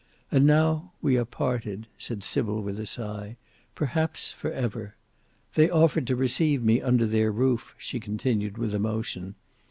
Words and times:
And 0.31 0.47
now 0.47 0.93
we 0.99 1.15
are 1.15 1.25
parted," 1.25 1.85
said 1.95 2.23
Sybil, 2.23 2.59
with 2.63 2.79
a 2.79 2.87
sigh, 2.87 3.37
"perhaps 3.75 4.33
for 4.33 4.51
ever. 4.51 4.95
They 5.53 5.69
offered 5.69 6.07
to 6.07 6.15
receive 6.15 6.63
me 6.63 6.81
under 6.81 7.05
their 7.05 7.31
roof," 7.31 7.75
she 7.77 7.99
continued, 7.99 8.57
with 8.57 8.73
emotion. 8.73 9.35